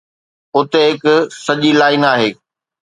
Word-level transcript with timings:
اتي 0.55 0.81
هڪ 0.91 1.03
سڄي 1.43 1.71
لائن 1.79 2.01
آهي. 2.13 2.29